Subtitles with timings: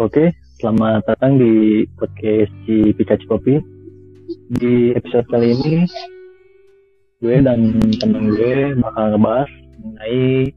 [0.00, 3.60] Oke, selamat datang di podcast di Pikachu Kopi.
[4.48, 5.84] Di episode kali ini,
[7.20, 10.56] gue dan temen gue bakal ngebahas mengenai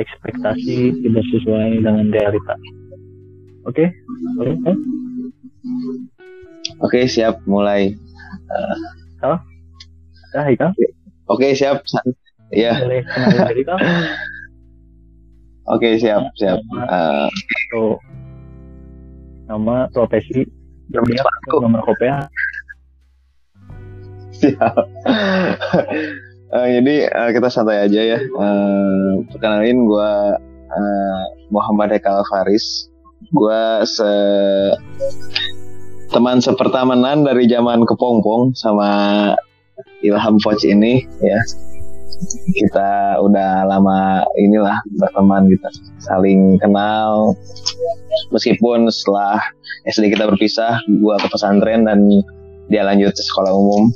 [0.00, 2.56] ekspektasi tidak sesuai dengan realita.
[3.68, 3.92] Oke,
[4.40, 4.76] boleh kan?
[6.80, 8.00] Oke, siap mulai.
[9.20, 9.44] Halo?
[10.32, 10.72] Ya, Haikal?
[11.28, 11.84] Oke, siap.
[12.48, 12.80] Iya.
[12.80, 13.64] Boleh kenalin diri
[15.66, 16.62] Oke, siap, siap.
[16.62, 17.28] Eh,
[17.74, 17.98] Tuh.
[19.50, 20.46] Nama, profesi,
[20.94, 21.62] Aku.
[21.62, 22.26] nomor kopea.
[24.36, 24.74] siap.
[26.46, 28.18] Eh, jadi eh, kita santai aja ya.
[28.22, 30.12] Eh, perkenalin gue
[31.50, 32.86] Muhammad Eka Faris.
[33.34, 34.06] Gue se
[36.14, 39.34] teman sepertamanan dari zaman kepompong sama
[40.06, 41.42] Ilham Poch ini ya.
[42.56, 45.68] Kita udah lama inilah berteman gitu,
[46.00, 47.36] saling kenal.
[48.32, 49.42] Meskipun setelah
[49.86, 52.08] SD kita berpisah, gua ke pesantren dan
[52.66, 53.92] dia lanjut ke sekolah umum.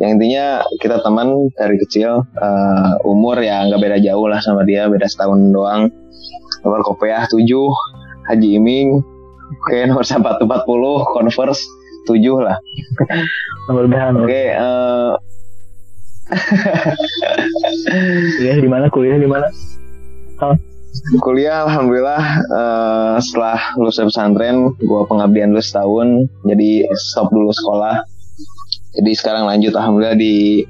[0.00, 0.46] Yang intinya
[0.82, 5.52] kita teman dari kecil, eh, umur ya nggak beda jauh lah sama dia, beda setahun
[5.54, 5.94] doang.
[6.62, 7.42] Nomor kopiah 7,
[8.30, 9.02] Haji Iming,
[9.66, 10.42] oke nomor 140,
[11.14, 11.62] Converse
[12.06, 12.56] 7 lah.
[13.70, 15.12] Nomor BH, nomor Oke, eh,
[18.38, 18.88] kuliah di mana?
[18.88, 19.46] Kuliah di mana?
[21.24, 28.04] kuliah alhamdulillah eh, setelah lulus pesantren gue pengabdian dulu setahun jadi stop dulu sekolah.
[28.92, 30.60] Jadi sekarang lanjut alhamdulillah di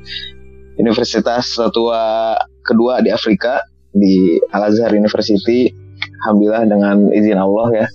[0.78, 5.74] Universitas Tua kedua di Afrika di Al Azhar University.
[6.22, 7.86] Alhamdulillah dengan izin Allah ya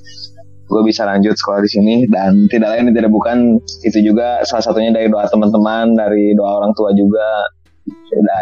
[0.68, 1.96] gue bisa lanjut sekolah di sini.
[2.12, 3.56] Dan tidak lain tidak bukan
[3.88, 7.48] itu juga salah satunya dari doa teman-teman dari doa orang tua juga
[7.90, 8.40] udah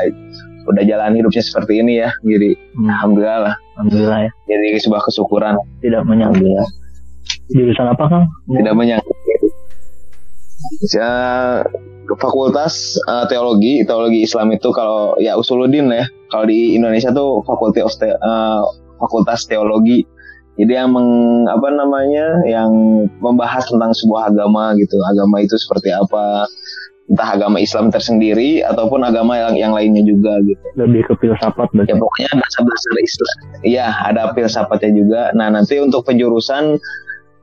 [0.65, 3.55] udah jalan hidupnya seperti ini ya jadi Hmm, alhamdulillah lah.
[3.79, 4.31] Alhamdulillah ya.
[4.47, 5.55] jadi sebuah kesyukuran.
[5.79, 6.63] Tidak menyangka.
[7.53, 8.25] Jurusan apa Kang?
[8.49, 9.13] tidak menyangka.
[10.91, 11.11] Ya,
[12.17, 16.05] fakultas eh, teologi teologi Islam itu kalau ya usuluddin ya.
[16.33, 18.61] Kalau di Indonesia tuh fakultas te- eh,
[18.97, 20.03] fakultas teologi.
[20.55, 22.71] Jadi yang meng, apa namanya yang
[23.19, 24.95] membahas tentang sebuah agama gitu.
[25.03, 26.47] Agama itu seperti apa
[27.05, 31.93] entah agama Islam tersendiri ataupun agama yang yang lainnya juga gitu Lebih ke filsafat berarti.
[31.93, 33.35] ya pokoknya dasar-dasar Islam.
[33.61, 35.21] Iya, ada filsafatnya juga.
[35.37, 36.81] Nah, nanti untuk penjurusan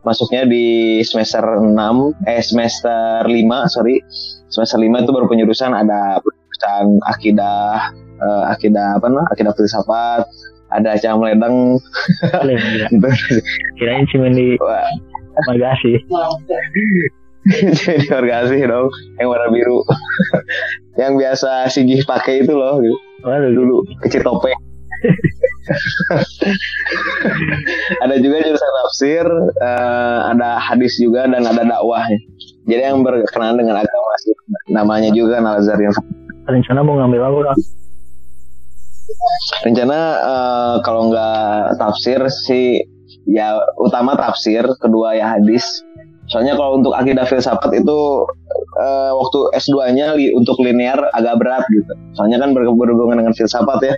[0.03, 1.79] masuknya di semester 6
[2.27, 4.03] eh semester 5, sorry.
[4.51, 9.31] Semester 5 itu baru penjurusan ada penjurusan akidah eh, akidah apa namanya?
[9.31, 10.27] Akidah filsafat,
[10.75, 11.79] ada cam ledeng.
[12.35, 12.87] Boleh, gila.
[13.79, 14.83] Kirain cuma di Wah,
[15.47, 16.03] Magasi.
[17.83, 18.87] jadi organisasi dong
[19.19, 19.83] yang warna biru.
[21.01, 22.99] yang biasa Sigih pakai itu loh gitu.
[23.23, 24.59] Waduh, dulu kecil topeng
[28.03, 29.27] ada juga jurusan tafsir
[29.63, 32.07] eh, ada hadis juga dan ada dakwah.
[32.63, 34.35] Jadi yang berkenaan dengan agama sih
[34.71, 35.79] namanya juga Al Azhar
[36.47, 37.55] rencana mau ngambil apa
[39.67, 42.83] rencana eh, kalau nggak tafsir sih
[43.27, 45.63] ya utama tafsir kedua ya hadis
[46.33, 47.99] soalnya kalau untuk akidah filsafat itu
[48.81, 51.93] eh, waktu S2-nya li- untuk linear agak berat gitu.
[52.17, 53.95] Soalnya kan ber- berhubungan dengan filsafat ya.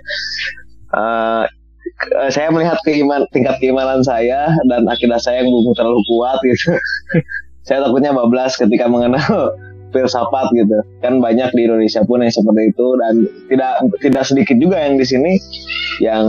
[0.95, 1.43] Eh,
[2.27, 6.75] saya melihat keiman tingkat keimanan saya dan akidah saya yang belum terlalu kuat gitu.
[7.65, 9.57] Saya takutnya bablas ketika mengenal
[9.93, 10.77] filsafat gitu.
[11.01, 13.13] Kan banyak di Indonesia pun yang seperti itu dan
[13.49, 13.73] tidak
[14.05, 15.33] tidak sedikit juga yang di sini
[15.97, 16.25] yang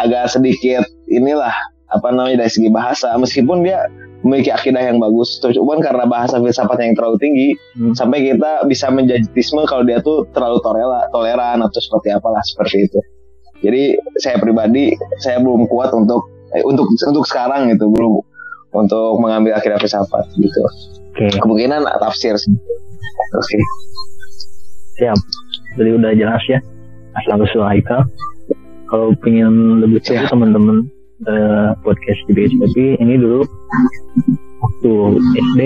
[0.00, 1.52] agak sedikit inilah
[1.92, 3.12] apa namanya dari segi bahasa.
[3.20, 3.84] Meskipun dia
[4.26, 7.48] memiliki akidah yang bagus cuman karena bahasa filsafat yang terlalu tinggi
[7.78, 7.94] Hmm.
[7.94, 12.98] sampai kita bisa menjaditisme kalau dia tuh terlalu torela, toleran atau seperti apalah seperti itu
[13.62, 16.26] jadi saya pribadi saya belum kuat untuk
[16.58, 18.18] eh, untuk untuk sekarang gitu belum
[18.74, 20.62] untuk mengambil akidah filsafat gitu
[21.14, 22.54] Oke, kemungkinan tafsir sih
[23.34, 23.58] oke
[24.98, 25.18] siap.
[25.78, 26.58] Jadi udah jelas ya.
[27.14, 28.02] Asal usul Haikal.
[28.90, 30.34] Kalau pengen lebih tahu Siap.
[30.34, 30.90] teman-teman
[31.26, 33.42] eh, podcast di BSPP ini dulu
[34.62, 35.60] waktu SD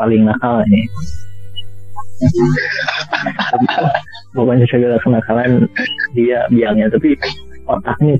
[0.00, 0.82] paling nakal ini.
[4.32, 5.68] Pokoknya segala kenakalan
[6.16, 7.14] dia biangnya tapi
[7.68, 8.16] otaknya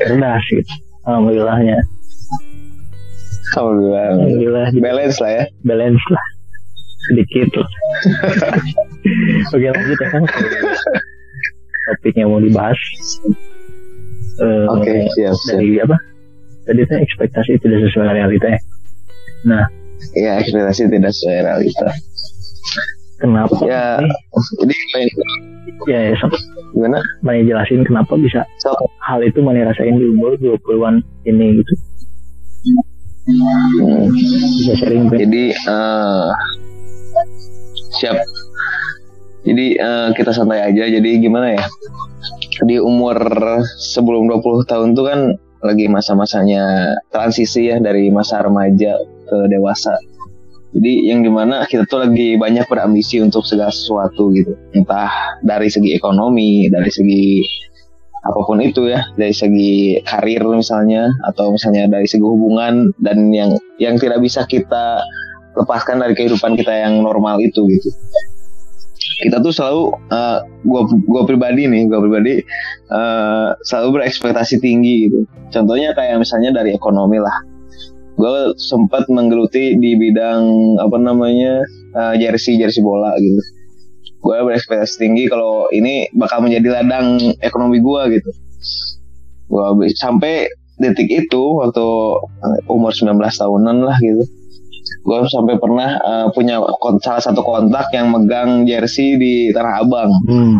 [0.00, 0.74] cerdas gitu.
[1.04, 1.78] Alhamdulillahnya.
[3.54, 6.24] alhamdulillah Alhamdulillah balance lah ya balance lah
[7.12, 7.70] sedikit lah.
[9.54, 10.24] Oke lanjut ya kan
[11.84, 12.80] topik yang mau dibahas
[14.34, 15.96] Eh, oke siap siap dari apa
[16.66, 18.60] tadi itu ekspektasi tidak sesuai realita ya
[19.46, 19.64] nah
[20.18, 21.86] ya ekspektasi tidak sesuai realita
[23.22, 24.02] kenapa Ya.
[24.02, 25.10] nih jadi
[25.86, 26.34] ya, ya sok
[26.74, 28.74] gimana mana jelasin kenapa bisa sok
[29.06, 31.74] hal itu mana rasain di umur 20-an ini gitu
[33.24, 34.12] Hmm.
[34.60, 35.16] bisa sharing Pin.
[35.24, 36.28] Jadi eh,
[37.96, 38.20] siap.
[39.48, 40.84] Jadi eh, kita santai aja.
[40.84, 41.64] Jadi gimana ya?
[42.62, 43.18] Di umur
[43.82, 45.20] sebelum 20 tahun tuh kan
[45.64, 49.96] lagi masa-masanya transisi ya dari masa remaja ke dewasa.
[50.74, 54.54] Jadi yang di mana kita tuh lagi banyak berambisi untuk segala sesuatu gitu.
[54.74, 57.40] Entah dari segi ekonomi, dari segi
[58.24, 63.54] apa pun itu ya, dari segi karir misalnya, atau misalnya dari segi hubungan dan yang
[63.78, 64.98] yang tidak bisa kita
[65.54, 67.90] lepaskan dari kehidupan kita yang normal itu gitu.
[69.14, 72.42] Kita tuh selalu, uh, gua gua pribadi nih, gua pribadi
[72.90, 75.28] uh, selalu berekspektasi tinggi gitu.
[75.54, 77.36] Contohnya kayak misalnya dari ekonomi lah.
[78.14, 81.66] Gue sempat menggeluti di bidang apa namanya
[81.98, 83.42] uh, jersey jersey bola gitu.
[84.22, 88.30] Gue berekspektasi tinggi kalau ini bakal menjadi ladang ekonomi gue gitu.
[89.50, 90.46] Gue sampai
[90.78, 91.86] detik itu waktu
[92.42, 94.26] eh, umur 19 tahunan lah gitu
[95.04, 96.64] gue sampai pernah uh, punya
[97.04, 100.10] salah satu kontak yang megang jersey di Tanah Abang.
[100.28, 100.56] Hmm.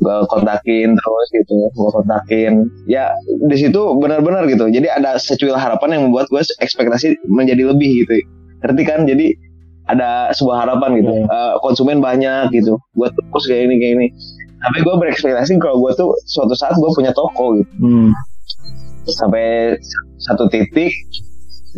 [0.00, 2.64] gue kontakin terus gitu gue kontakin.
[2.88, 4.72] Ya di situ benar-benar gitu.
[4.72, 8.24] Jadi ada secuil harapan yang membuat gue ekspektasi menjadi lebih gitu.
[8.64, 9.04] Ngerti kan?
[9.04, 9.36] Jadi
[9.92, 11.12] ada sebuah harapan gitu.
[11.20, 11.24] Iya.
[11.28, 12.80] Eh, konsumen banyak gitu.
[12.96, 14.06] Gue terus kayak ini kayak ini.
[14.60, 17.72] Tapi gue berekspektasi kalau gue tuh suatu saat gue punya toko gitu.
[17.84, 18.10] Hmm.
[19.10, 19.74] sampai
[20.22, 20.92] satu titik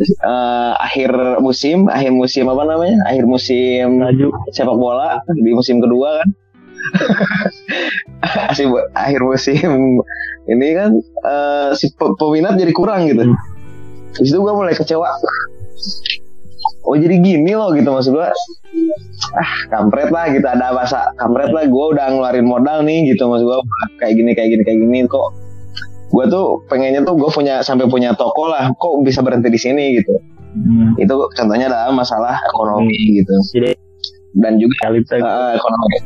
[0.01, 2.97] eh, akhir musim akhir musim apa namanya?
[3.05, 4.27] Akhir musim Laju.
[4.49, 6.29] sepak bola di musim kedua kan.
[8.51, 9.69] Asli, akhir musim
[10.45, 10.91] ini kan
[11.23, 13.23] eh, si pe- peminat jadi kurang gitu.
[13.23, 13.37] Hmm.
[14.13, 15.09] di situ gue mulai kecewa.
[16.85, 18.27] Oh jadi gini loh gitu maksud gue
[19.33, 21.65] ah kampret lah gitu ada bahasa kampret lah.
[21.65, 23.57] Gue udah ngeluarin modal nih gitu maksud gue
[23.97, 25.33] kayak gini kayak gini kayak gini kok
[26.13, 29.97] gue tuh pengennya tuh gue punya sampai punya toko lah kok bisa berhenti di sini
[29.97, 30.13] gitu
[30.53, 30.93] Hmm.
[31.01, 33.73] itu contohnya adalah masalah ekonomi gitu Jadi
[34.37, 35.13] dan juga realita.
[35.17, 35.97] Eh, ekonomi.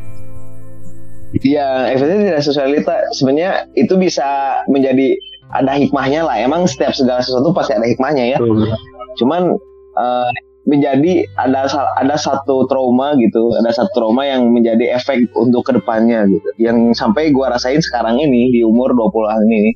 [1.44, 2.95] Iya, efeknya tidak sesuai realita.
[3.12, 5.15] Sebenarnya itu bisa menjadi
[5.51, 6.36] ada hikmahnya lah.
[6.39, 8.38] Emang setiap segala sesuatu pasti ada hikmahnya ya.
[8.39, 8.71] Betul.
[9.19, 9.56] Cuman
[10.00, 10.30] eh,
[10.68, 11.64] menjadi ada
[11.96, 16.50] ada satu trauma gitu, ada satu trauma yang menjadi efek untuk ke depannya gitu.
[16.60, 19.72] Yang sampai gua rasain sekarang ini di umur 20-an ini.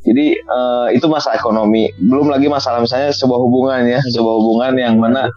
[0.00, 1.86] Jadi eh, itu masalah ekonomi.
[1.96, 5.30] Belum lagi masalah misalnya sebuah hubungan ya, sebuah hubungan yang mana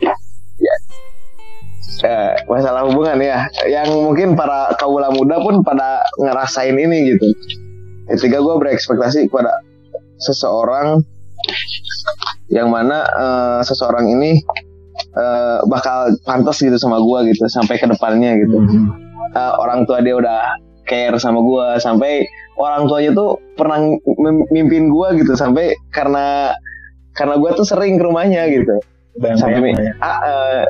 [2.04, 7.28] eh, masalah hubungan ya yang mungkin para kaula muda pun pada ngerasain ini gitu
[8.12, 9.64] ketika gue berekspektasi kepada
[10.20, 11.00] seseorang
[12.54, 14.38] yang mana eh, seseorang ini
[15.18, 18.88] eh, bakal pantas gitu sama gue gitu sampai ke depannya gitu Hmm.
[19.34, 20.40] Eh, orang tua dia udah
[20.86, 22.22] care sama gue sampai
[22.54, 26.54] orang tuanya tuh pernah mim- mimpin gue gitu sampai karena
[27.14, 28.78] karena gue tuh sering ke rumahnya gitu
[29.38, 29.94] sampai lah ya.
[30.02, 30.64] ah, eh,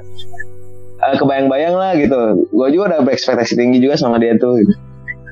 [1.03, 2.47] eh, kebayang-bayang lah gitu.
[2.51, 4.59] Gue juga udah berekspektasi tinggi juga sama dia tuh.
[4.59, 4.75] Gitu.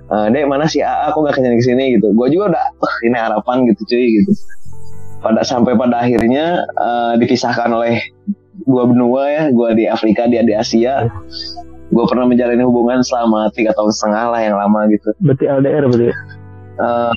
[0.08, 2.12] Eh, Dek mana si AA kok gak ke sini ke sini gitu.
[2.12, 4.32] Gue juga udah "Wah, ini harapan gitu cuy gitu.
[5.22, 8.02] Pada sampai pada akhirnya eh, dipisahkan oleh
[8.66, 9.44] dua benua ya.
[9.54, 11.08] Gue di Afrika dia di Asia.
[11.92, 15.14] Gue pernah menjalani hubungan selama tiga tahun setengah lah yang lama gitu.
[15.22, 16.10] Berarti LDR berarti.
[16.82, 17.14] Eh,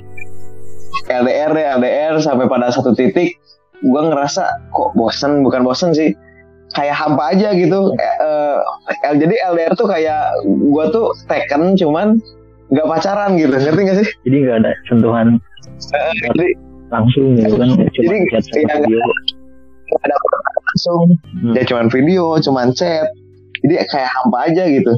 [1.08, 3.36] LDR ya LDR sampai pada satu titik
[3.84, 6.16] gue ngerasa kok bosen bukan bosen sih
[6.72, 8.58] kayak hampa aja gitu Eh,
[9.04, 12.16] eh, jadi LDR tuh kayak gue tuh teken cuman
[12.72, 15.26] nggak pacaran gitu ngerti gak sih Jadi nggak ada sentuhan
[16.32, 16.48] jadi
[16.94, 17.66] langsung gitu kan.
[17.68, 19.00] Cuma Jadi, chat sama iya, video.
[19.84, 20.14] nggak ada
[20.64, 21.00] langsung
[21.34, 21.52] Hmm.
[21.52, 23.06] ya cuman video cuman chat
[23.60, 24.92] jadi kayak hampa aja gitu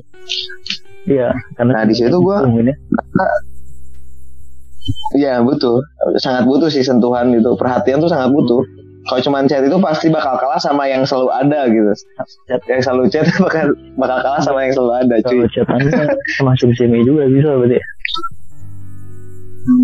[1.06, 1.30] Iya.
[1.54, 2.76] Karena Nah, di situ gua- mungkin ya.
[5.16, 5.82] Iya butuh
[6.16, 8.62] sangat butuh sih sentuhan itu perhatian tuh sangat butuh
[9.04, 11.90] kalau cuman chat itu pasti bakal kalah sama yang selalu ada gitu
[12.44, 12.60] Chat.
[12.64, 15.80] yang selalu chat bakal bakal kalah sama yang selalu ada cuy Kalau kan
[16.38, 16.52] sama
[17.00, 17.78] juga bisa berarti.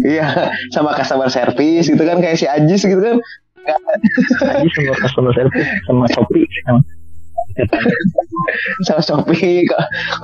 [0.05, 0.09] Ya.
[0.09, 0.27] Iya,
[0.71, 3.19] sama customer service gitu kan kayak si Ajis gitu kan.
[3.63, 6.81] Aja sama customer service sama Shopee sama.
[8.89, 9.69] Sama Shopee,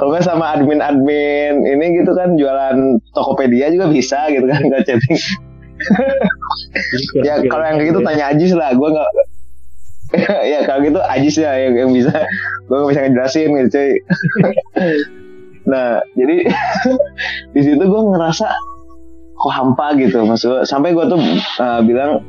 [0.01, 5.19] kalau nggak sama admin-admin ini gitu kan jualan Tokopedia juga bisa gitu kan nggak chatting.
[7.23, 9.11] Ya kalau yang kayak gitu tanya Ajis lah, gue nggak.
[10.53, 12.11] ya kalau gitu Ajis ya yang, yang bisa,
[12.67, 13.93] gue nggak bisa ngejelasin gitu cuy.
[15.69, 16.49] nah jadi
[17.55, 18.49] di situ gue ngerasa
[19.39, 20.27] kok hampa gitu.
[20.27, 21.21] Maksud sampai gue tuh
[21.63, 22.27] uh, bilang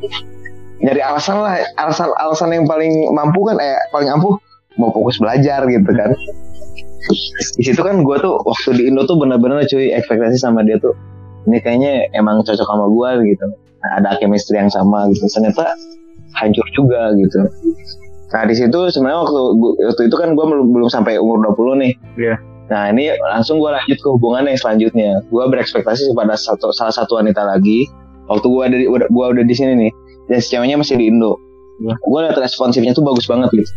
[0.80, 4.40] nyari alasan lah alasan alasan yang paling mampu kan eh paling ampuh
[4.80, 6.14] mau fokus belajar gitu kan.
[7.58, 10.94] Di situ kan gue tuh waktu di Indo tuh bener-bener cuy ekspektasi sama dia tuh
[11.50, 13.46] ini kayaknya emang cocok sama gue gitu.
[13.80, 15.26] Nah, ada chemistry yang sama gitu.
[15.32, 15.74] Ternyata
[16.38, 17.48] hancur juga gitu.
[18.30, 19.42] Nah di situ sebenarnya waktu
[19.90, 21.94] waktu itu kan gue belum sampai umur 20 nih.
[22.20, 22.36] Iya.
[22.70, 25.26] Nah ini langsung gue lanjut ke hubungan yang selanjutnya.
[25.34, 27.90] Gue berekspektasi kepada satu salah satu wanita lagi.
[28.30, 29.92] Waktu gue ada udah- gua udah di sini nih
[30.30, 31.38] dan si ceweknya masih di Indo.
[31.80, 31.96] Iya.
[31.96, 33.72] gue liat responsifnya tuh bagus banget gitu.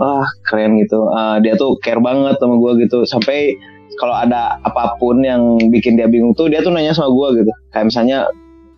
[0.00, 1.12] Wah keren gitu.
[1.12, 3.04] Ah, dia tuh care banget sama gue gitu.
[3.04, 3.52] Sampai
[4.00, 7.52] kalau ada apa pun yang bikin dia bingung tuh dia tuh nanya sama gue gitu.
[7.70, 8.18] Kayak misalnya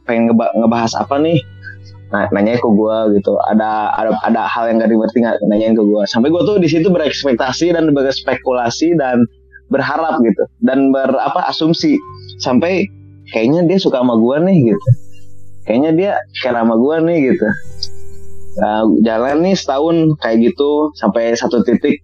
[0.04, 1.38] pengen ngeba- ngebahas apa nih
[2.14, 3.34] nah, nanya ke gue gitu.
[3.50, 5.36] Ada ada ada hal yang gak dimengerti nggak?
[5.50, 9.26] Nanyain ke gue sampai gue tuh di situ berekspektasi dan berspekulasi dan
[9.74, 10.46] berharap gitu.
[10.62, 11.98] Dan berapa asumsi.
[12.38, 12.86] Sampai
[13.34, 14.88] kayaknya dia suka sama gue nih gitu.
[15.66, 17.46] Kayaknya dia care sama gue nih gitu.
[18.54, 21.98] Nah, jalan nih setahun kayak gitu sampai satu titik.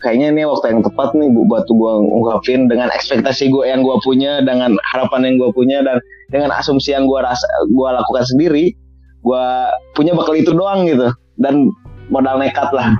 [0.00, 3.96] Kayaknya ini waktu yang tepat nih bu- buat gue ungkapin dengan ekspektasi gue yang gue
[4.00, 6.00] punya dengan harapan yang gue punya dan
[6.32, 8.72] dengan asumsi yang gue rasa gue lakukan sendiri
[9.20, 9.46] gue
[9.92, 11.68] punya bakal itu doang gitu dan
[12.08, 12.92] modal nekat lah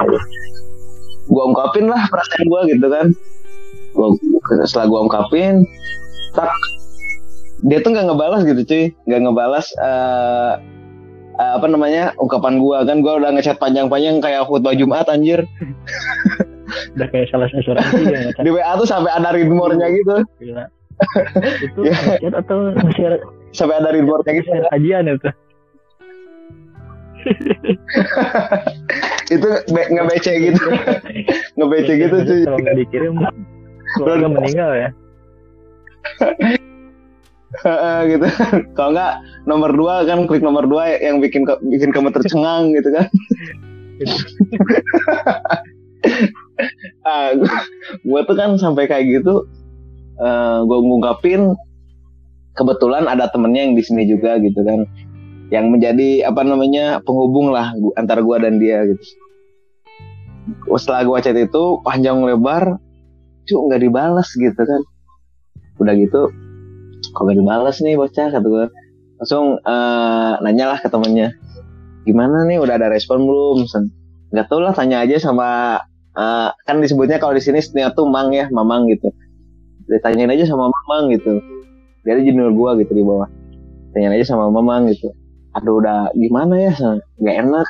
[1.31, 3.07] gue ungkapin lah perasaan gue gitu kan
[3.95, 4.09] gua,
[4.67, 5.55] setelah gue ungkapin
[6.35, 6.51] tak
[7.61, 10.53] dia tuh nggak ngebalas gitu cuy nggak ngebalas eh,
[11.39, 15.45] eh, apa namanya ungkapan gue kan gue udah ngechat panjang-panjang kayak khutbah Jumat anjir
[16.95, 18.31] Udah kayak salah asuransi ya.
[18.47, 20.65] di WA tuh sampai ada read more-nya gitu Gila.
[21.67, 22.31] Itu Ya.
[22.31, 23.19] atau share
[23.51, 25.29] sampai ada read more-nya gitu kajian itu.
[29.35, 30.65] itu be- ngebece gitu.
[31.59, 33.15] Ngebece gitu cuy Kalau nggak dikirim
[33.99, 34.89] keluarga meninggal ya.
[37.61, 38.27] Heeh, gitu.
[38.79, 39.13] Kalau nggak
[39.45, 43.07] nomor dua kan klik nomor dua yang bikin ke- bikin kamu tercengang gitu kan.
[47.09, 47.33] Ah
[48.05, 49.49] gue tuh kan sampai kayak gitu
[50.69, 51.57] gue ngungkapin
[52.53, 54.85] kebetulan ada temennya yang di sini juga gitu kan
[55.51, 59.05] yang menjadi apa namanya penghubung lah antara gue dan dia gitu.
[60.79, 62.79] Setelah gue chat itu panjang lebar
[63.51, 64.83] cuk nggak dibalas gitu kan.
[65.83, 66.31] Udah gitu
[67.11, 68.31] kok gak dibalas nih bocah?
[68.31, 68.67] kata gue
[69.19, 71.35] langsung eh, nanya lah ke temennya
[72.07, 73.67] gimana nih udah ada respon belum?
[74.31, 75.81] Nggak tahu lah tanya aja sama
[76.15, 79.11] eh, kan disebutnya kalau di sini senior tuh mang ya mamang gitu.
[79.91, 81.43] Ditanyain aja sama mamang gitu.
[82.07, 83.27] Dia ada junior gua gitu di bawah.
[83.91, 85.11] Tanyain aja sama mamang gitu
[85.61, 86.73] aduh udah gimana ya?
[87.21, 87.69] Nggak enak.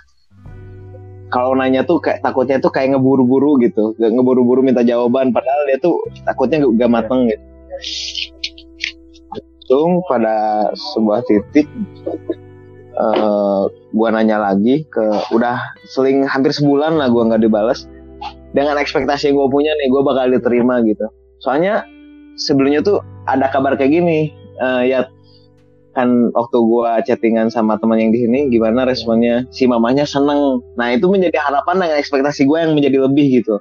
[1.31, 3.95] Kalau nanya tuh kayak takutnya tuh kayak ngeburu-buru gitu.
[3.99, 7.45] Ngeburu-buru minta jawaban padahal dia tuh takutnya gak, mateng gitu.
[9.71, 11.67] Untung pada sebuah titik
[12.91, 13.63] eh
[13.95, 15.57] gua nanya lagi ke udah
[15.87, 17.87] seling hampir sebulan lah gua nggak dibalas
[18.51, 21.07] dengan ekspektasi yang gue punya nih gue bakal diterima gitu.
[21.43, 21.87] Soalnya
[22.35, 22.99] sebelumnya tuh
[23.31, 25.07] ada kabar kayak gini eh, ya
[25.91, 29.43] kan waktu gua chattingan sama teman yang di sini gimana responnya?
[29.51, 30.63] Si mamanya seneng.
[30.79, 33.59] Nah itu menjadi harapan dengan ekspektasi gue yang menjadi lebih gitu.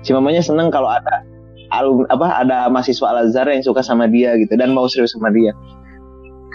[0.00, 1.26] Si mamanya seneng kalau ada
[1.74, 5.28] alum apa ada mahasiswa Al Azhar yang suka sama dia gitu dan mau serius sama
[5.34, 5.52] dia.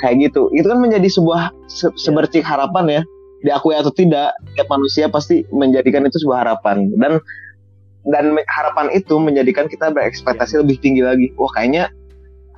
[0.02, 0.50] Kayak gitu.
[0.58, 3.02] Itu kan menjadi sebuah se- sebercik harapan ya.
[3.42, 6.90] Diakui atau tidak tiap manusia pasti menjadikan itu sebuah harapan.
[6.98, 7.22] Dan
[8.10, 11.30] dan harapan itu menjadikan kita berekspektasi lebih tinggi lagi.
[11.38, 11.94] Wah kayaknya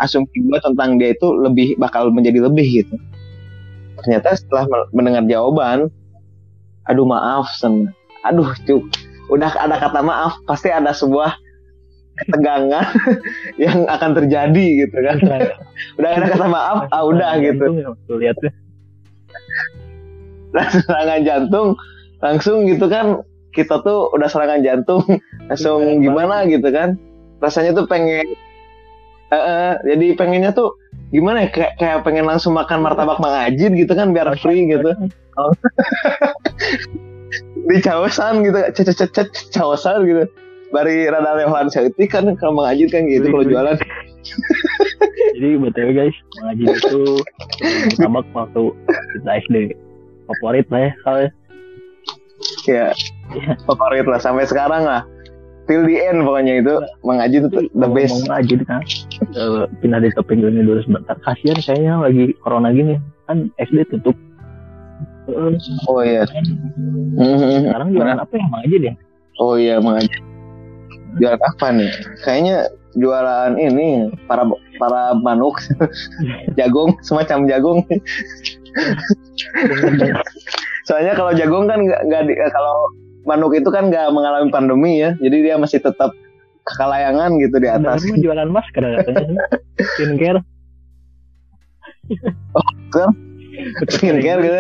[0.02, 2.96] asumsi gue tentang dia itu lebih bakal menjadi lebih gitu.
[4.04, 5.90] Ternyata setelah me- mendengar jawaban
[6.90, 7.92] aduh maaf sen.
[8.26, 8.84] Aduh cuk
[9.32, 11.38] udah ada kata maaf pasti ada sebuah
[12.14, 12.86] ketegangan
[13.64, 15.18] yang akan terjadi gitu kan.
[15.98, 17.66] Udah ada kata maaf ah udah gitu.
[18.18, 18.54] lihat tuh.
[20.54, 21.74] serangan jantung
[22.22, 23.26] langsung gitu kan
[23.58, 25.02] kita tuh udah serangan jantung
[25.50, 26.98] langsung Iya, gimana gitu kan.
[27.42, 28.24] Rasanya tuh pengen
[29.34, 30.78] Eh, jadi pengennya tuh
[31.10, 34.94] gimana ya kayak, kayak pengen langsung makan martabak Mang Ajin gitu kan biar free gitu.
[37.70, 40.24] Di cawasan gitu cet cet cet cet, cawasan gitu.
[40.74, 43.78] Bari rada lewahan seutik kan kalau Mang Ajin kan gitu kalau jualan.
[45.34, 47.04] Jadi btw guys, mengaji itu
[48.00, 48.64] tabak waktu
[49.18, 49.56] kita SD
[50.30, 51.30] favorit lah ya kalau ya.
[52.64, 52.88] ya
[53.34, 53.54] Iya.
[53.66, 55.04] favorit lah sampai sekarang lah
[55.64, 58.82] till the end pokoknya itu Mang Ajin itu the Mau- best Mau ngaji kan.
[59.34, 61.16] Eh, pindah di topik ini dulu sebentar.
[61.22, 63.00] Kasihan kayaknya lagi corona gini.
[63.26, 64.16] Kan SD tutup.
[65.24, 65.56] Eh,
[65.88, 66.28] oh iya
[67.16, 67.72] Mhm.
[67.72, 68.94] sekarang jualan apa ya ngaji deh?
[69.40, 70.22] Oh iya Mang Ajin.
[71.16, 71.92] Jualan apa nih?
[72.22, 72.58] Kayaknya
[72.94, 73.88] jualan ini
[74.28, 74.44] para
[74.78, 75.58] para manuk,
[76.60, 77.80] jagung semacam jagung.
[80.84, 82.76] Soalnya kalau jagung kan nggak kalau
[83.24, 86.12] manuk itu kan nggak mengalami pandemi ya, jadi dia masih tetap
[86.64, 88.04] kekalayangan gitu di atas.
[88.04, 89.44] mah jualan masker katanya.
[89.96, 90.42] Skincare.
[92.94, 93.10] kan?
[93.90, 94.54] skincare gitu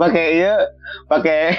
[0.00, 0.54] pakai iya.
[1.08, 1.56] Pakai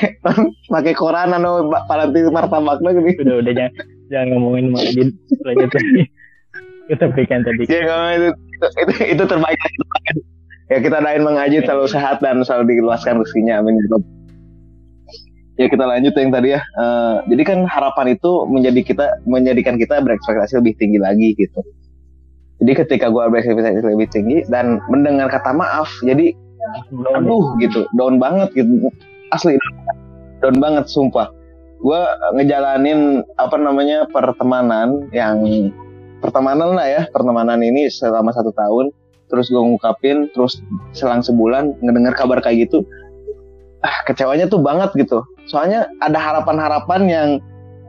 [0.69, 3.73] pakai koran anu palanti martabaknya gitu udah udah jangan
[4.09, 5.09] jangan ngomongin Majid
[5.45, 6.03] lanjut lagi.
[6.89, 7.69] Kita berikan tadi.
[7.69, 8.33] Ya itu,
[8.81, 9.57] itu itu terbaik
[10.69, 13.75] ya kita doain mengaji selalu sehat dan selalu diluaskan rezekinya amin
[15.59, 16.63] ya kita lanjut yang tadi ya.
[16.79, 21.59] Uh, jadi kan harapan itu menjadi kita menjadikan kita berekspektasi lebih tinggi lagi gitu.
[22.63, 26.31] Jadi ketika gue berekspektasi lebih tinggi dan mendengar kata maaf jadi
[27.11, 28.87] aduh gitu down banget gitu.
[29.35, 29.59] Asli
[30.39, 31.27] down banget sumpah.
[31.83, 32.01] Gue
[32.39, 35.43] ngejalanin apa namanya pertemanan yang
[36.19, 38.91] pertemanan lah ya pertemanan ini selama satu tahun
[39.29, 40.59] terus gue ngungkapin terus
[40.91, 42.83] selang sebulan ngedengar kabar kayak gitu
[43.79, 45.23] ah kecewanya tuh banget gitu.
[45.47, 47.29] Soalnya ada harapan-harapan yang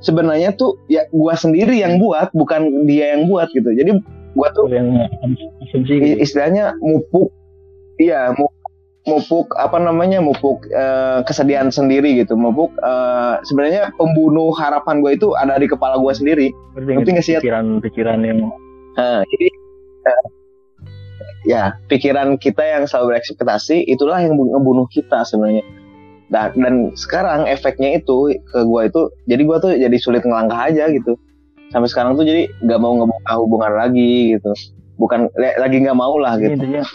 [0.01, 3.69] sebenarnya tuh ya gua sendiri yang buat bukan dia yang buat gitu.
[3.75, 3.99] Jadi
[4.39, 4.95] gua tuh yang
[6.23, 7.35] istilahnya mupuk
[7.99, 8.31] iya
[9.03, 12.39] mupuk apa namanya mupuk uh, kesedihan sendiri gitu.
[12.39, 16.47] Mupuk uh, sebenarnya pembunuh harapan gue itu ada di kepala gue sendiri.
[16.79, 18.47] Berarti nggak sih pikiran-pikiran yang
[18.95, 19.49] uh, jadi
[20.07, 20.27] uh,
[21.49, 25.65] ya pikiran kita yang selalu berekspektasi itulah yang ngebunuh kita sebenarnya.
[26.31, 30.87] Dan, dan sekarang efeknya itu ke gue itu jadi gue tuh jadi sulit ngelangkah aja
[30.93, 31.19] gitu.
[31.75, 34.53] Sampai sekarang tuh jadi nggak mau ngebuka hubungan lagi gitu.
[34.99, 36.55] Bukan lagi nggak mau lah gitu.
[36.55, 36.87] Intinya.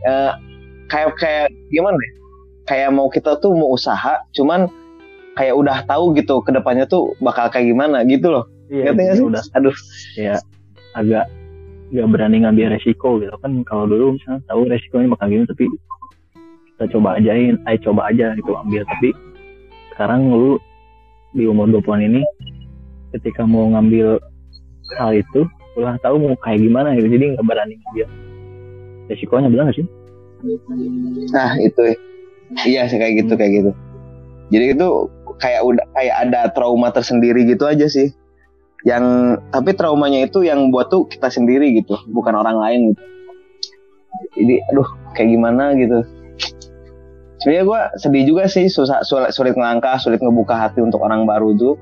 [0.00, 0.32] Uh,
[0.88, 2.12] kayak kayak gimana ya?
[2.64, 4.70] Kayak mau kita tuh mau usaha cuman
[5.36, 8.44] kayak udah tahu gitu ke depannya tuh bakal kayak gimana gitu loh.
[8.70, 9.24] Iya, Ngerti sih?
[9.28, 9.42] udah.
[9.58, 9.76] Aduh.
[10.16, 10.36] Ya
[10.94, 11.26] agak
[11.90, 13.34] nggak berani ngambil resiko gitu.
[13.42, 15.64] Kan kalau dulu misalnya tahu resikonya bakal gini tapi
[16.74, 18.82] kita coba ajain ayo coba aja gitu ambil.
[18.86, 19.08] Tapi
[19.94, 20.56] sekarang lu
[21.34, 22.22] di umur 20 ini
[23.14, 24.18] ketika mau ngambil
[24.98, 25.46] hal itu
[25.78, 27.10] ulah tahu mau kayak gimana gitu.
[27.10, 28.06] Jadi nggak berani ngambil
[29.10, 29.86] resikonya bilang gak sih?
[31.34, 31.82] Nah itu
[32.66, 33.70] iya sih kayak gitu kayak gitu.
[34.50, 34.88] Jadi itu
[35.38, 38.10] kayak udah kayak ada trauma tersendiri gitu aja sih
[38.88, 43.02] yang tapi traumanya itu yang buat tuh kita sendiri gitu bukan orang lain gitu.
[44.40, 46.00] Jadi aduh kayak gimana gitu.
[47.40, 51.56] Sebenarnya gue sedih juga sih susah sulit, sulit ngelangkah sulit ngebuka hati untuk orang baru
[51.56, 51.74] tuh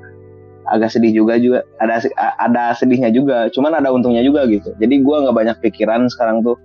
[0.69, 1.99] agak sedih juga juga ada
[2.39, 4.75] ada sedihnya juga cuman ada untungnya juga gitu.
[4.79, 6.59] Jadi gue nggak banyak pikiran sekarang tuh.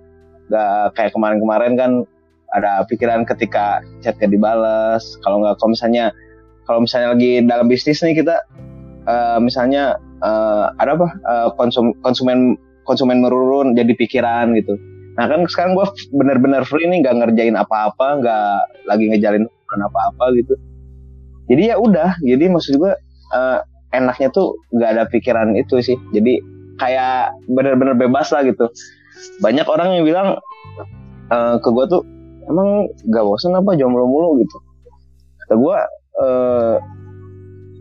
[0.50, 1.90] Nggak kayak kemarin-kemarin kan
[2.54, 5.18] ada pikiran ketika chat gak dibales.
[5.26, 6.14] Kalau nggak kalau misalnya
[6.68, 8.36] kalau misalnya lagi dalam bisnis nih kita
[9.08, 12.56] uh, misalnya uh, ada apa uh, konsum konsumen
[12.88, 14.74] konsumen menurun jadi pikiran gitu
[15.14, 18.58] Nah kan sekarang gue bener-bener free nih nggak ngerjain apa-apa, nggak
[18.90, 20.54] lagi ngejalin apa-apa gitu.
[21.50, 22.92] Jadi ya udah, jadi maksud gue
[23.34, 23.58] uh,
[23.94, 25.98] enaknya tuh nggak ada pikiran itu sih.
[26.10, 26.42] Jadi
[26.82, 28.66] kayak bener-bener bebas lah gitu.
[29.38, 30.28] Banyak orang yang bilang
[31.30, 32.02] uh, ke gue tuh
[32.50, 34.58] emang gak bosan apa jomblo mulu gitu.
[35.46, 35.76] Kata gue
[36.18, 36.74] uh,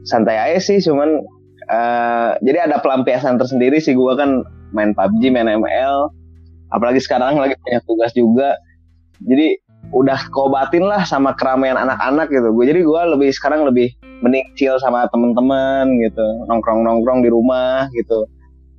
[0.06, 1.26] santai aja sih, cuman
[1.70, 3.94] uh, jadi ada pelampiasan tersendiri sih.
[3.94, 6.24] Gue kan main PUBG, main ML
[6.74, 8.58] apalagi sekarang lagi banyak tugas juga.
[9.22, 9.62] Jadi
[9.94, 12.50] udah kobatin lah sama keramaian anak-anak gitu.
[12.50, 13.94] Gue jadi gue lebih sekarang lebih
[14.26, 16.26] mending chill sama temen-temen gitu.
[16.50, 18.26] Nongkrong nongkrong di rumah gitu.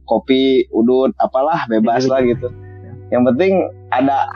[0.04, 2.50] Kopi udut apalah bebas lah gitu.
[3.08, 3.52] Yang penting
[3.94, 4.26] ada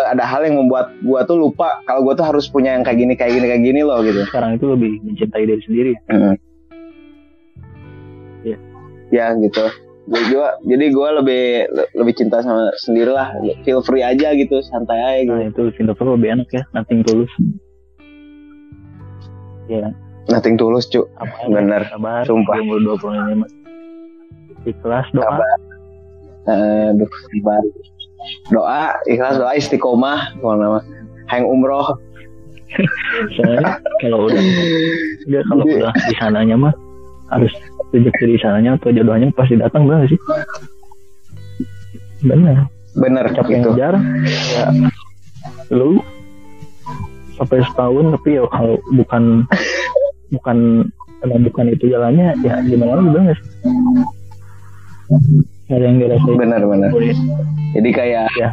[0.00, 3.14] ada hal yang membuat gue tuh lupa kalau gue tuh harus punya yang kayak gini
[3.14, 4.24] kayak gini kayak gini loh gitu.
[4.26, 5.92] Sekarang itu lebih mencintai diri sendiri.
[6.08, 6.18] Mm.
[6.18, 6.49] ya
[9.10, 9.66] ya gitu.
[10.10, 11.42] Gue juga jadi gue lebih
[11.94, 13.30] lebih cinta sama sendiri lah.
[13.62, 15.30] Feel free aja gitu santai aja gitu.
[15.30, 17.30] nah itu Singapura lebih enak ya nothing tulus
[19.70, 19.90] ya yeah.
[20.26, 21.86] nothing tulus cu Apa bener.
[21.86, 22.58] sabar, sumpah.
[22.58, 23.46] Umur dua puluh lima.
[24.66, 25.38] Ikhlas doa.
[26.50, 27.62] Aduh sabar
[28.50, 30.80] doa ikhlas doa istiqomah kalau nama.
[31.30, 31.94] Hang umroh.
[33.38, 34.42] Soalnya kalau udah
[35.26, 36.74] dia kalau udah di sananya mah
[37.30, 37.52] harus
[37.94, 40.20] rezeki di sananya atau jodohnya pasti datang benar sih?
[42.26, 43.70] Benar benar capek itu.
[43.70, 43.94] ngejar.
[43.98, 44.90] Ya
[45.70, 46.02] lu
[47.38, 49.46] sampai setahun tapi ya kalau bukan
[50.34, 50.56] bukan
[51.22, 53.48] emang bukan itu jalannya ya gimana lagi benar sih?
[55.70, 56.36] Ada yang dirasain?
[56.38, 56.90] Benar benar
[57.70, 58.50] jadi kayak ya.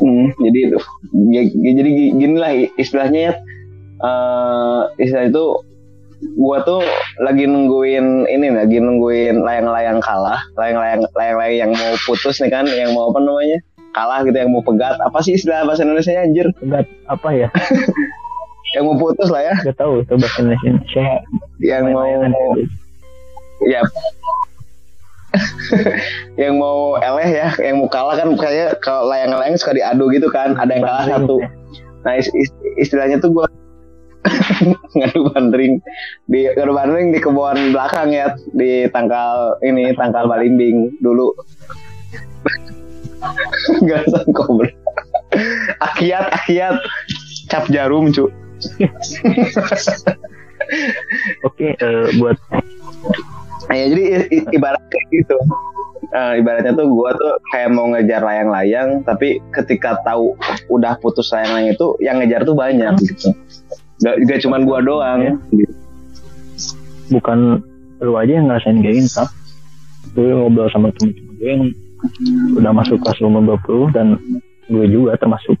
[0.00, 0.60] Hmm, jadi
[1.30, 3.34] ya, jadi gini lah istilahnya ya.
[4.02, 5.44] Uh, istilah itu
[6.38, 6.82] gua tuh
[7.22, 12.94] lagi nungguin ini lagi nungguin layang-layang kalah, layang-layang layang-layang yang mau putus nih kan, yang
[12.94, 13.58] mau apa namanya?
[13.92, 14.96] kalah gitu yang mau pegat.
[15.04, 16.48] Apa sih istilah bahasa Indonesia anjir?
[16.56, 17.48] Pegat apa ya?
[18.74, 19.54] yang mau putus lah ya.
[19.60, 21.20] Gak tahu itu bahasa Indonesia.
[21.60, 22.56] Yang mau, mau
[23.62, 23.82] ya
[26.42, 30.58] yang mau eleh ya yang mau kalah kan kayak kalau layang-layang suka diadu gitu kan
[30.58, 31.38] ada yang kalah satu
[32.02, 32.18] nah
[32.76, 33.46] istilahnya tuh gue
[34.96, 35.82] ngadu bandring
[36.30, 38.38] di ngadu bandring di kebun belakang ya.
[38.54, 41.34] Di tangkal ini tangkal balimbing dulu.
[43.86, 44.70] Gak kobra
[45.80, 46.76] akiat akiat.
[47.50, 48.30] Cap jarum cu
[51.46, 52.38] oke uh, buat
[53.68, 54.24] ya jadi
[54.56, 55.36] ibarat kayak gitu.
[56.12, 60.36] Uh, ibaratnya tuh gue tuh kayak mau ngejar layang-layang tapi ketika tahu
[60.68, 63.32] udah putus layang-layang itu yang ngejar tuh banyak gitu
[64.02, 65.18] gak, gak cuma gue doang.
[65.22, 65.32] Ya.
[65.54, 65.74] gitu.
[67.12, 67.62] bukan
[68.02, 69.30] lu aja yang ngerasain kayak gini tak
[70.12, 71.62] gue ngobrol sama temen-temen gue yang
[72.58, 74.06] udah masuk kelas umur 20 dan
[74.66, 75.54] gue juga termasuk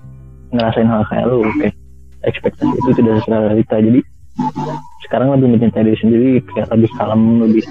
[0.52, 1.74] ngerasain hal kayak lu kayak
[2.26, 3.76] ekspektasi itu tidak sesuai realita.
[3.82, 4.00] Jadi
[5.06, 7.64] sekarang lebih mencintai diri sendiri kayak lebih kalem lebih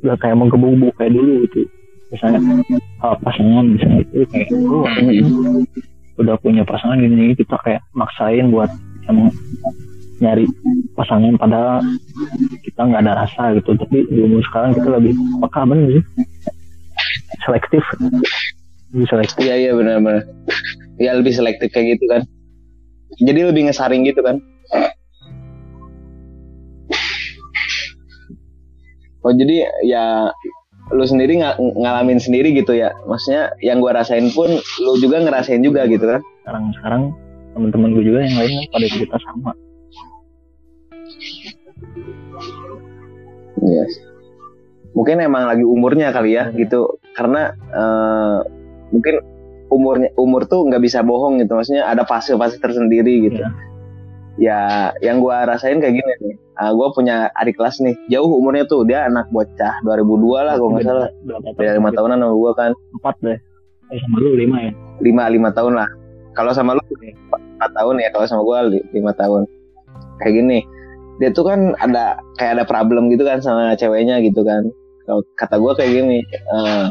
[0.00, 1.60] udah kayak menggebu-gebu kayak dulu gitu.
[2.10, 2.40] Misalnya
[3.06, 4.86] oh, pasangan misalnya itu kayak oh,
[6.20, 8.68] udah punya pasangan gini kita kayak maksain buat
[9.08, 9.30] emang
[10.20, 10.44] nyari
[10.94, 11.80] pasangan padahal
[12.60, 13.72] kita nggak ada rasa gitu.
[13.74, 16.04] Tapi di umur sekarang kita lebih peka bener sih?
[17.48, 17.82] Selektif.
[18.92, 19.40] Lebih selektif.
[19.40, 20.28] Iya iya benar-benar
[21.00, 22.22] ya lebih selektif kayak gitu kan.
[23.24, 24.36] Jadi lebih ngesaring gitu kan.
[29.20, 30.32] Oh jadi ya
[30.90, 32.92] lu sendiri ng ngalamin sendiri gitu ya.
[33.08, 34.52] Maksudnya yang gua rasain pun
[34.84, 36.20] lu juga ngerasain juga gitu kan.
[36.44, 37.02] Sekarang sekarang
[37.50, 39.50] teman-teman gue juga yang lain pada cerita sama
[43.64, 43.92] yes.
[44.90, 46.98] Mungkin emang lagi umurnya kali ya gitu.
[47.14, 48.42] Karena uh,
[48.90, 49.22] mungkin
[49.70, 51.54] umurnya umur tuh nggak bisa bohong gitu.
[51.54, 53.40] Maksudnya ada fase-fase tersendiri gitu.
[53.40, 53.70] Yeah
[54.40, 56.34] ya yang gue rasain kayak gini nih.
[56.56, 57.94] Uh, ah, gue punya adik kelas nih.
[58.08, 58.88] Jauh umurnya tuh.
[58.88, 61.08] Dia anak bocah 2002 lah gue nggak salah.
[61.56, 62.70] Beda lima tahunan sama gue kan.
[62.96, 63.38] Empat deh.
[63.90, 64.72] Eh, sama lu lima ya?
[65.04, 65.88] Lima lima tahun lah.
[66.32, 66.82] Kalau sama lu
[67.30, 68.08] empat tahun ya.
[68.12, 68.58] Kalau sama gue
[68.96, 69.44] lima tahun.
[70.20, 70.58] Kayak gini
[71.20, 74.64] dia tuh kan ada kayak ada problem gitu kan sama ceweknya gitu kan.
[75.04, 76.88] Kalau kata gue kayak gini uh,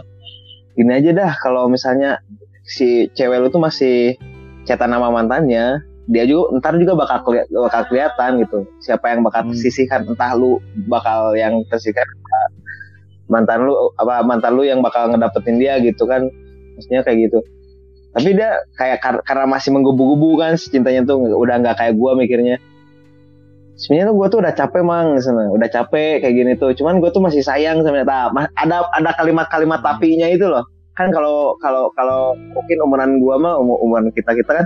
[0.77, 2.21] gini aja dah kalau misalnya
[2.61, 4.13] si cewek lu tuh masih
[4.69, 8.59] cetan nama mantannya dia juga ntar juga bakal keli bakal kelihatan gitu.
[8.85, 9.49] Siapa yang bakal hmm.
[9.57, 12.05] tersisihkan entah lu bakal yang tersisihkan
[13.29, 16.29] mantan lu apa mantan lu yang bakal ngedapetin dia gitu kan.
[16.77, 17.39] Maksudnya kayak gitu.
[18.13, 22.57] Tapi dia kayak kar karena masih menggebu-gebu kan cintanya tuh udah nggak kayak gue mikirnya
[23.79, 26.75] sebenarnya gue tuh udah capek mang sana udah capek kayak gini tuh.
[26.75, 30.67] Cuman gue tuh masih sayang sama nah, ada ada kalimat-kalimat tapinya itu loh.
[30.99, 34.65] Kan kalau kalau kalau mungkin umuran gue mah umur umuran kita kita kan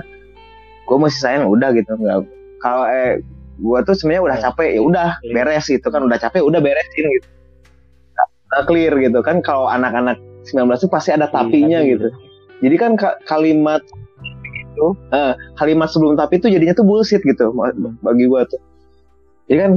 [0.84, 1.94] gue masih sayang udah gitu.
[1.94, 2.26] Nggak
[2.58, 3.22] kalau eh
[3.54, 4.44] gue tuh sebenarnya udah iya.
[4.50, 5.32] capek ya udah iya.
[5.32, 6.02] beres gitu kan.
[6.02, 7.28] Udah capek udah beresin gitu.
[8.50, 9.38] Nah, clear gitu kan.
[9.46, 10.18] Kalau anak-anak
[10.50, 12.10] 19 tuh pasti ada iya, tapinya gitu.
[12.66, 12.98] Jadi kan
[13.30, 13.82] kalimat
[14.74, 17.54] itu eh, kalimat sebelum tapi itu jadinya tuh bullshit gitu
[18.02, 18.58] bagi gue tuh
[19.48, 19.72] jadi kan?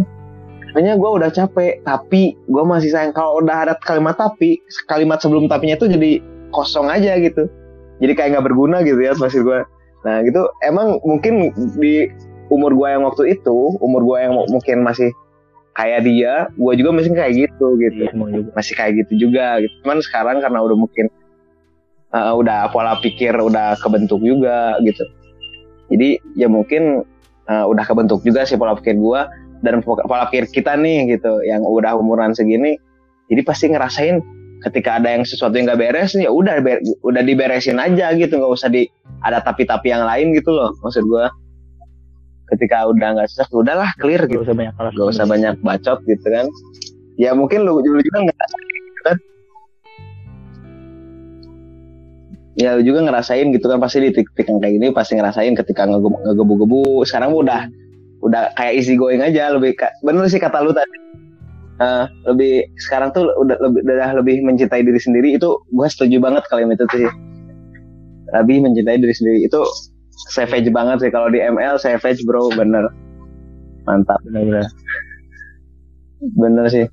[0.68, 3.16] Sebenarnya gue udah capek tapi gue masih sayang.
[3.16, 6.22] Kalau udah ada kalimat tapi kalimat sebelum tapinya tuh jadi
[6.54, 7.50] kosong aja gitu.
[7.98, 9.66] Jadi kayak nggak berguna gitu ya maksud gue
[10.06, 10.46] Nah gitu.
[10.62, 12.08] Emang mungkin di
[12.48, 15.12] umur gue yang waktu itu, umur gue yang mungkin masih
[15.76, 19.60] kayak dia, gue juga masih kayak gitu gitu, iya, masih kayak gitu juga.
[19.60, 19.74] Gitu.
[19.84, 21.06] Cuman sekarang karena udah mungkin
[22.16, 25.04] uh, udah pola pikir udah kebentuk juga gitu.
[25.92, 27.04] Jadi ya mungkin
[27.48, 29.22] uh, udah kebentuk juga sih pola pikir gue
[29.66, 32.78] dan pola pikir kita nih gitu, yang udah umuran segini,
[33.32, 34.22] jadi pasti ngerasain
[34.66, 36.58] ketika ada yang sesuatu yang nggak beres ya udah
[37.06, 38.90] udah diberesin aja gitu nggak usah di
[39.22, 41.26] ada tapi-tapi yang lain gitu loh maksud gue
[42.56, 44.42] ketika udah nggak susah udahlah clear gitu.
[44.42, 46.48] gak usah banyak gak usah banyak bacot gitu kan.
[47.18, 49.18] Ya mungkin lu, lu juga nggak gitu kan.
[52.58, 55.86] Ya lu juga ngerasain gitu kan pasti di titik yang kayak gini pasti ngerasain ketika
[55.92, 57.04] ngegebu-gebu.
[57.04, 57.68] Sekarang udah
[58.26, 60.98] udah kayak easy going aja lebih bener sih kata lu tadi.
[61.78, 66.42] Uh, lebih sekarang tuh udah lebih udah lebih mencintai diri sendiri itu gue setuju banget
[66.50, 67.12] kalimat itu sih.
[68.34, 69.62] Lebih mencintai diri sendiri itu
[70.34, 72.90] savage banget sih kalau di ML savage bro bener.
[73.86, 74.18] Mantap.
[74.26, 74.66] Bener bener
[76.22, 76.86] bener sih.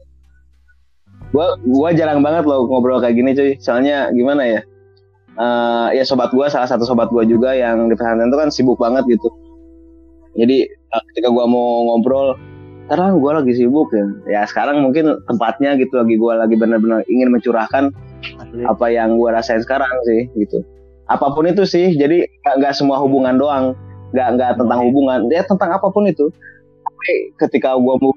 [1.32, 3.52] Gua gua jarang banget loh ngobrol kayak gini cuy.
[3.58, 4.60] Soalnya gimana ya?
[5.34, 8.78] Uh, ya sobat gua salah satu sobat gua juga yang di pesantren itu kan sibuk
[8.78, 9.28] banget gitu.
[10.38, 10.66] Jadi
[11.12, 12.38] ketika gua mau ngobrol
[12.84, 14.06] sekarang gue lagi sibuk ya.
[14.28, 17.88] Ya sekarang mungkin tempatnya gitu lagi gue lagi benar-benar ingin mencurahkan
[18.20, 18.60] Asli.
[18.68, 20.60] apa yang gue rasain sekarang sih gitu.
[21.08, 23.72] Apa pun itu sih jadi nggak semua hubungan doang.
[24.12, 26.28] Nggak nggak tentang hubungan ya tentang apa pun itu.
[26.84, 28.12] Tapi ketika gue mau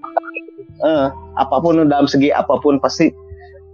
[0.83, 1.07] eh,
[1.39, 3.07] apa pun dalam segi apa pun pasti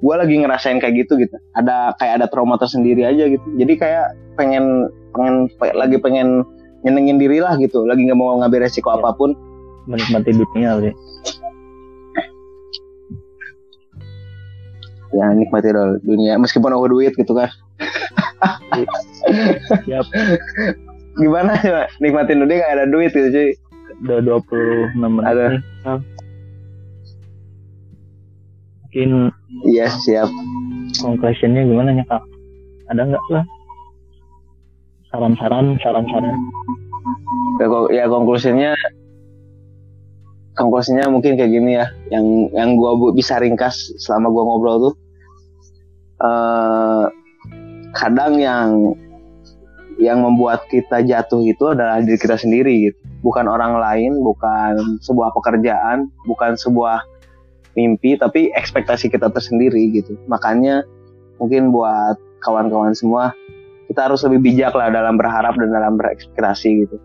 [0.04, 1.36] gue lagi ngerasain kayak gitu gitu.
[1.58, 3.48] Ada kayak ada trauma tersendiri aja gitu.
[3.58, 6.46] Jadi kayak pengen pengen lagi pengen
[6.84, 7.88] nyenengin diri lah gitu.
[7.88, 9.00] Lagi nggak mau ngambil resiko ya.
[9.00, 9.36] apa pun
[9.84, 10.94] menikmati dunia sih
[15.14, 16.36] ya nikmati dulu dunia.
[16.42, 17.50] Meskipun aku duit gitu kan.
[19.86, 20.06] Siap
[21.14, 21.86] gimana coba?
[22.02, 23.50] Nikmatin dunia gak ada duit gitu cuy.
[24.04, 25.26] Udah 26 menit.
[25.30, 25.46] Ada.
[28.84, 29.10] Mungkin
[29.70, 30.30] iya siap.
[31.02, 32.22] conclusionnya gimana ya kak?
[32.94, 33.46] Ada nggak lah
[35.14, 36.36] saran-saran saran-saran.
[37.62, 38.74] Ya, ya konklusinya
[40.58, 41.86] konklusinya mungkin kayak gini ya.
[42.10, 42.26] Yang
[42.58, 44.94] yang gua bisa ringkas selama gua ngobrol tuh
[46.26, 47.06] uh,
[47.94, 48.98] kadang yang
[50.02, 52.98] yang membuat kita jatuh itu adalah diri kita sendiri gitu.
[53.22, 57.06] Bukan orang lain bukan sebuah pekerjaan bukan sebuah
[57.78, 60.18] mimpi tapi ekspektasi kita tersendiri gitu.
[60.26, 60.82] Makanya
[61.38, 63.32] mungkin buat kawan-kawan semua
[63.90, 66.96] kita harus lebih bijak lah dalam berharap dan dalam berekspektasi gitu.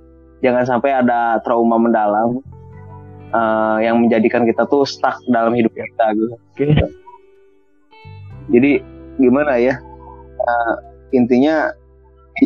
[0.40, 2.38] Jangan sampai ada trauma mendalam
[3.34, 6.34] uh, yang menjadikan kita tuh stuck dalam hidup kita gitu.
[6.54, 6.74] Okay.
[8.54, 8.80] jadi
[9.18, 9.74] gimana ya?
[10.38, 10.74] Uh,
[11.12, 11.74] intinya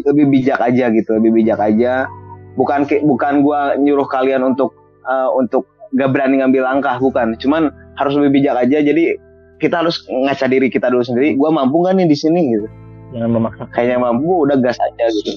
[0.09, 2.09] lebih bijak aja gitu lebih bijak aja.
[2.57, 4.73] Bukan bukan gua nyuruh kalian untuk
[5.05, 7.37] uh, untuk gak berani ngambil langkah bukan.
[7.37, 7.69] Cuman
[8.01, 8.81] harus lebih bijak aja.
[8.81, 9.21] Jadi
[9.61, 11.37] kita harus ngaca diri kita dulu sendiri.
[11.37, 12.82] Gua mampu gak nih di sini gitu
[13.13, 13.65] jangan memaksa.
[13.71, 15.33] Kayaknya mampu udah gas aja gitu.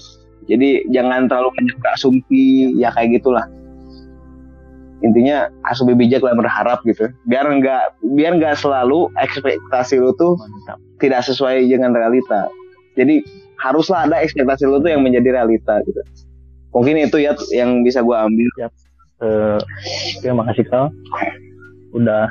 [0.46, 3.46] Jadi jangan terlalu banyak asumsi ya kayak gitulah.
[5.04, 7.12] Intinya harus lebih bijak dan berharap gitu.
[7.28, 7.84] Biar nggak
[8.16, 10.78] biar nggak selalu ekspektasi lu tuh Mantap.
[11.04, 12.48] tidak sesuai dengan realita.
[12.96, 13.22] Jadi
[13.60, 16.02] haruslah ada ekspektasi lu tuh yang menjadi realita gitu.
[16.72, 18.50] Mungkin itu ya yang bisa gue ambil.
[18.60, 18.70] Ya.
[19.20, 19.60] Uh,
[20.22, 20.92] terima kasih kal.
[21.96, 22.30] Udah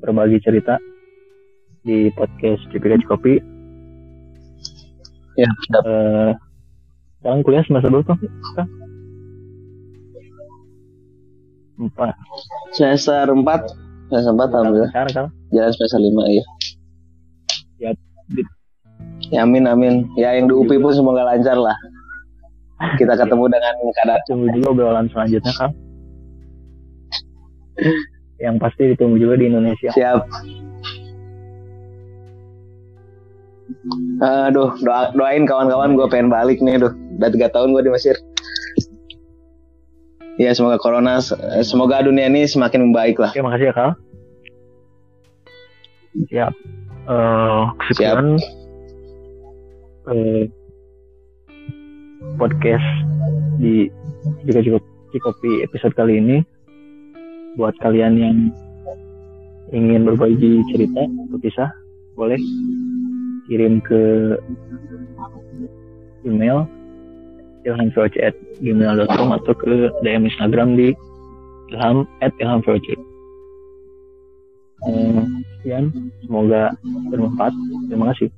[0.00, 0.78] berbagi cerita
[1.82, 3.57] di podcast CPK Kopi
[5.38, 5.50] ya
[5.86, 6.30] uh,
[7.22, 8.14] sekarang kuliah semester berapa?
[11.78, 12.14] Empat
[12.74, 13.60] semester empat.
[14.10, 14.90] Semester empat alhamdulillah.
[14.90, 16.44] sekarang kan jalan semester lima ya
[17.78, 17.90] ya
[19.30, 19.94] ya amin amin.
[20.18, 21.78] Ya yang di UPI pun semoga lancar lah.
[22.98, 24.22] Kita ketemu dengan keadaan.
[24.26, 25.70] Tunggu juga obrolan selanjutnya kan
[28.44, 29.90] yang pasti ditunggu juga di Indonesia.
[29.94, 30.20] Siap
[34.18, 36.92] Aduh, doa, doain kawan-kawan gue pengen balik nih, duh.
[37.20, 38.16] Udah tiga tahun gue di Mesir.
[40.38, 41.18] Ya semoga corona,
[41.66, 43.34] semoga dunia ini semakin membaik lah.
[43.34, 43.90] Oke, makasih ya Kal.
[46.30, 46.52] Siap.
[47.10, 48.38] Uh, sekian.
[50.08, 50.46] Uh,
[52.38, 52.86] podcast
[53.58, 53.90] di
[54.46, 56.36] juga cukup Cikopi episode kali ini
[57.56, 58.36] buat kalian yang
[59.72, 61.70] ingin berbagi cerita atau kisah
[62.14, 62.38] boleh
[63.48, 64.36] kirim ke
[66.28, 66.68] email
[67.66, 70.94] ilhamvoj@gmail.com atau ke DM Instagram di
[71.74, 72.80] ilham at ilhamvoj.
[74.78, 75.22] Eh,
[75.58, 75.90] sekian,
[76.22, 76.70] semoga
[77.10, 77.50] bermanfaat.
[77.90, 78.30] Terima kasih.